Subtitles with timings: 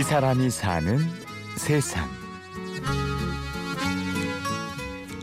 [0.00, 0.96] 이 사람이 사는
[1.58, 2.08] 세상.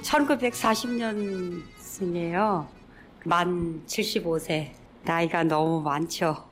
[0.03, 2.67] 1940년생이에요.
[3.25, 4.73] 만 75세.
[5.03, 6.45] 나이가 너무 많죠.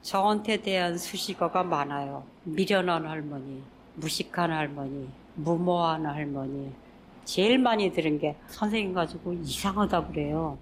[0.00, 2.24] 저한테 대한 수식어가 많아요.
[2.44, 3.62] 미련한 할머니,
[3.96, 6.72] 무식한 할머니, 무모한 할머니.
[7.26, 10.56] 제일 많이 들은 게 선생님 가지고 이상하다 그래요.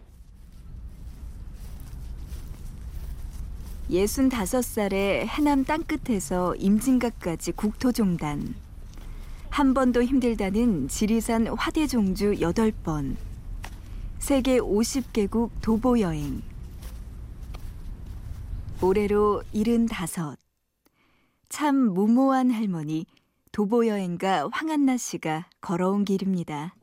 [3.91, 8.55] 65살에 해남 땅끝에서 임진각까지 국토종단.
[9.49, 13.17] 한 번도 힘들다는 지리산 화대종주 8번.
[14.19, 16.43] 세계 50개국 도보 여행.
[18.83, 20.37] 올해로 75.
[21.49, 23.07] 참 무모한 할머니
[23.53, 26.75] 도보 여행가 황한나 씨가 걸어온 길입니다.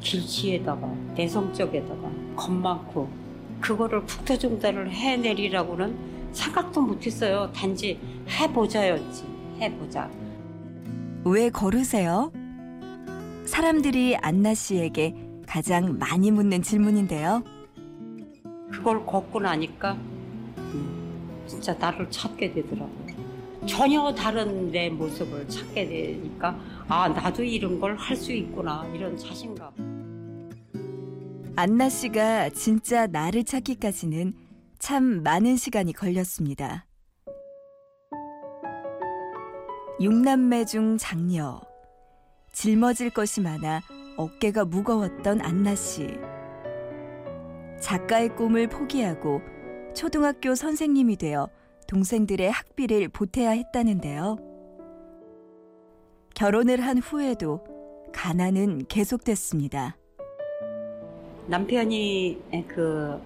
[0.00, 3.23] 길치에다가 내성 쪽에다가 겁 많고
[3.64, 5.96] 그거를 국토종단을 해내리라고는
[6.32, 7.50] 생각도 못했어요.
[7.54, 7.98] 단지
[8.28, 9.24] 해보자였지.
[9.58, 10.10] 해보자.
[11.24, 12.30] 왜 걸으세요?
[13.46, 15.14] 사람들이 안나 씨에게
[15.46, 17.42] 가장 많이 묻는 질문인데요.
[18.70, 19.92] 그걸 걷고 나니까
[20.58, 23.14] 음, 진짜 나를 찾게 되더라고요.
[23.64, 29.93] 전혀 다른 내 모습을 찾게 되니까 아 나도 이런 걸 할 수 있구나 이런 자신감.
[31.56, 34.34] 안나 씨가 진짜 나를 찾기까지는
[34.80, 36.84] 참 많은 시간이 걸렸습니다.
[40.00, 41.60] 육남매 중 장녀.
[42.52, 43.82] 짊어질 것이 많아
[44.16, 46.08] 어깨가 무거웠던 안나 씨.
[47.80, 49.40] 작가의 꿈을 포기하고
[49.94, 51.48] 초등학교 선생님이 되어
[51.86, 54.38] 동생들의 학비를 보태야 했다는데요.
[56.34, 57.64] 결혼을 한 후에도
[58.12, 59.96] 가난은 계속됐습니다.
[61.46, 63.20] 남편이 그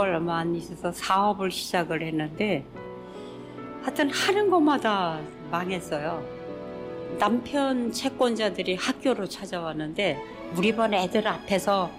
[0.00, 2.64] 얼마 안 있어서 사업을 시작을 했는데
[3.82, 6.22] 하여튼 하는 것마다 망했어요.
[7.18, 10.18] 남편 채권자들이 학교로 찾아왔는데
[10.56, 11.90] 우리 반 애들 앞에서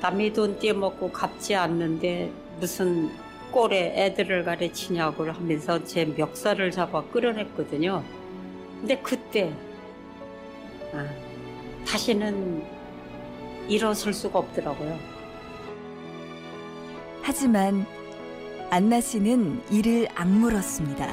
[0.00, 3.10] 남의 돈 떼먹고 갚지 않는데 무슨
[3.50, 8.02] 꼴에 애들을 가르치냐고 하면서 제 멱살을 잡아 끌어냈거든요.
[8.80, 9.52] 근데 그때
[10.94, 11.06] 아,
[11.86, 12.79] 다시는
[13.70, 14.98] 일어설 수가 없더라고요.
[17.22, 17.86] 하지만
[18.70, 21.06] 안나 씨는 이를 악물었습니다.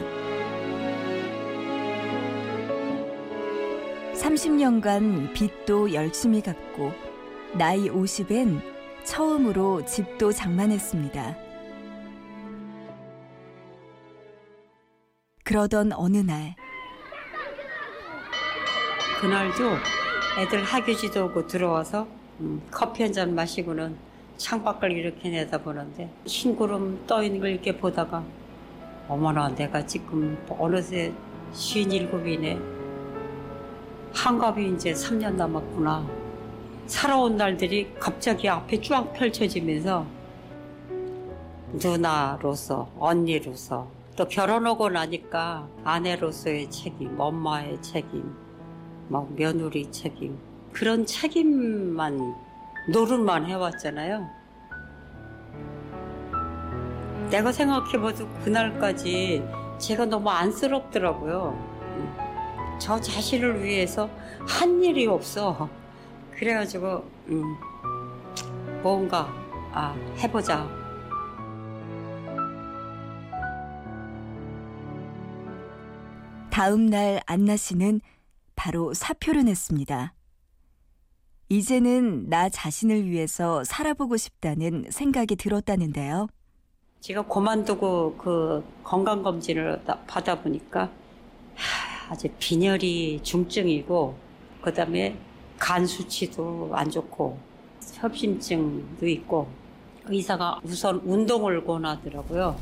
[4.13, 6.91] 30년간 빚도 열심히 갚고
[7.53, 8.61] 나이 50엔
[9.03, 11.37] 처음으로 집도 장만했습니다.
[15.43, 16.55] 그러던 어느 날
[19.21, 19.77] 그날도
[20.39, 22.07] 애들 학교 지도 오고 들어와서
[22.39, 23.95] 음, 커피 한 잔 마시고는
[24.37, 28.23] 창밖을 이렇게 내다보는데 흰 구름 떠 있는 걸 이렇게 보다가
[29.07, 31.11] 어머나 내가 지금 어느새
[31.53, 32.59] 쉰일곱이네.
[34.13, 36.05] 한갑이 이제 3년 남았구나.
[36.85, 40.05] 살아온 날들이 갑자기 앞에 쫙 펼쳐지면서
[41.73, 48.33] 누나로서 언니로서 또 결혼하고 나니까 아내로서의 책임 엄마의 책임
[49.09, 50.37] 막 며느리 책임
[50.77, 52.35] 그런 책임만
[52.89, 54.29] 노릇만 해왔잖아요.
[57.31, 59.43] 내가 생각해봐도 그날까지
[59.79, 62.77] 제가 너무 안쓰럽더라고요.
[62.79, 64.07] 저 자신을 위해서
[64.47, 65.67] 한 일이 없어.
[66.31, 67.43] 그래가지고 음,
[68.83, 69.33] 뭔가
[69.73, 70.69] 아, 해보자.
[76.51, 78.01] 다음 날 안나 씨는
[78.55, 80.13] 바로 사표를 냈습니다.
[81.49, 86.27] 이제는 나 자신을 위해서 살아보고 싶다는 생각이 들었다는데요.
[86.99, 90.89] 제가 그만두고 그 건강검진을 받아 보니까
[92.09, 94.17] 아주 빈혈이 중증이고
[94.61, 95.17] 그다음에
[95.57, 97.37] 간 수치도 안 좋고
[97.93, 99.47] 협심증도 있고
[100.05, 102.59] 의사가 우선 운동을 권하더라고요.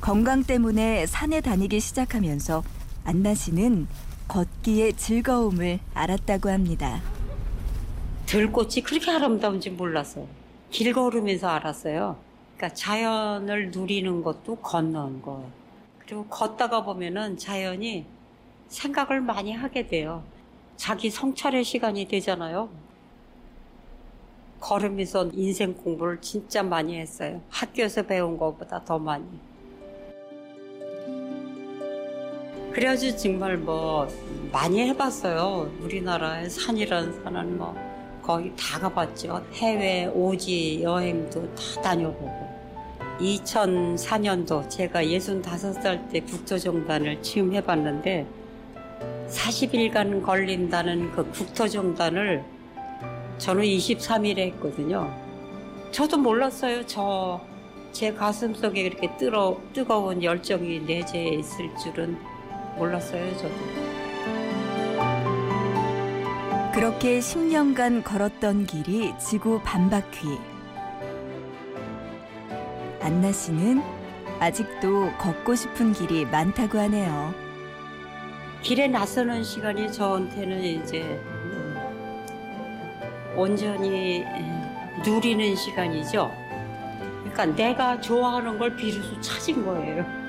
[0.00, 2.62] 건강 때문에 산에 다니기 시작하면서
[3.04, 3.86] 안나 씨는
[4.32, 7.02] 걷기의 즐거움을 알았다고 합니다.
[8.24, 10.26] 들꽃이 그렇게 아름다운지 몰랐어요.
[10.70, 12.16] 길 걸으면서 알았어요.
[12.56, 15.50] 그러니까 자연을 누리는 것도 걷는 거예요.
[15.98, 18.06] 그리고 걷다가 보면은 자연이
[18.68, 20.22] 생각을 많이 하게 돼요.
[20.76, 22.70] 자기 성찰의 시간이 되잖아요.
[24.60, 27.42] 걸으면서 인생 공부를 진짜 많이 했어요.
[27.50, 29.26] 학교에서 배운 것보다 더 많이.
[32.72, 34.08] 그래가지고 정말 뭐
[34.50, 35.70] 많이 해봤어요.
[35.80, 37.76] 우리나라의 산이라는 산은 뭐
[38.22, 39.44] 거의 다 가봤죠.
[39.54, 42.52] 해외 오지 여행도 다 다녀보고.
[43.20, 48.26] 2004년도 제가 65살 때 국토종단을 취임해봤는데
[49.28, 52.42] 40일간 걸린다는 그 국토종단을
[53.38, 55.12] 저는 23일에 했거든요.
[55.90, 56.86] 저도 몰랐어요.
[56.86, 57.52] 저
[57.92, 62.16] 제 가슴 속에 이렇게 뜨러, 뜨거운 열정이 내재해 있을 줄은
[62.76, 63.36] 몰랐어요.
[63.36, 63.54] 저도.
[66.72, 70.38] 그렇게 10년간 걸었던 길이 지구 반바퀴.
[73.00, 73.82] 안나 씨는
[74.40, 77.34] 아직도 걷고 싶은 길이 많다고 하네요.
[78.62, 81.76] 길에 나서는 시간이 저한테는 이제 음,
[83.36, 86.32] 온전히 음, 누리는 시간이죠.
[87.20, 90.21] 그러니까 내가 좋아하는 걸 비로소 찾은 거예요.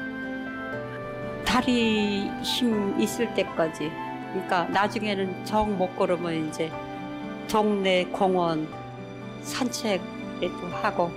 [1.54, 3.92] 다리 힘 있을 때까지.
[4.32, 6.72] 그러니까 나중에는 정 못 걸으면 이제
[7.48, 8.68] 동네 공원
[9.44, 11.12] 산책도 하고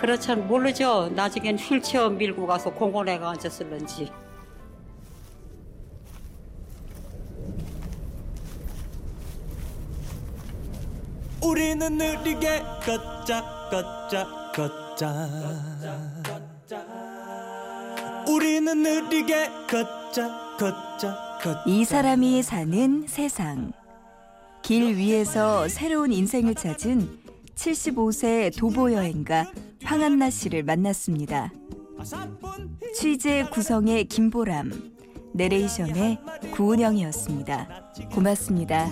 [0.00, 1.10] 그렇잖 모르죠.
[1.14, 4.10] 나중엔 휠체어 밀고 가서 공원에 가 앉았을런지.
[11.42, 16.23] 우리는 느리게 걷자 걷자 걷자
[18.28, 23.72] 우리는 느리게 걷자 걷자 걷자 이 사람이 사는 세상.
[24.62, 27.18] 길 위에서 새로운 인생을 찾은
[27.54, 29.50] 75세 도보 여행가
[29.82, 31.52] 황한나 씨를 만났습니다.
[32.94, 34.72] 취재 구성의 김보람,
[35.34, 36.18] 내레이션의
[36.54, 37.92] 구은영이었습니다.
[38.14, 38.90] 고맙습니다.